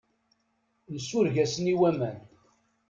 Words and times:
Nsureg-asen 0.93 1.71
i 1.73 1.73
waman. 1.79 2.17